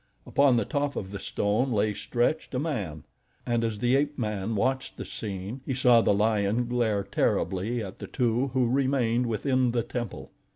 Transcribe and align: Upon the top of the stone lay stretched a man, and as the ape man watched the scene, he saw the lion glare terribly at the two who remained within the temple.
Upon 0.25 0.55
the 0.57 0.65
top 0.65 0.95
of 0.95 1.11
the 1.11 1.19
stone 1.19 1.71
lay 1.71 1.93
stretched 1.93 2.55
a 2.55 2.59
man, 2.59 3.03
and 3.45 3.63
as 3.63 3.77
the 3.77 3.95
ape 3.95 4.17
man 4.17 4.55
watched 4.55 4.97
the 4.97 5.05
scene, 5.05 5.61
he 5.63 5.75
saw 5.75 6.01
the 6.01 6.11
lion 6.11 6.67
glare 6.67 7.03
terribly 7.03 7.83
at 7.83 7.99
the 7.99 8.07
two 8.07 8.47
who 8.55 8.67
remained 8.67 9.27
within 9.27 9.73
the 9.73 9.83
temple. 9.83 10.31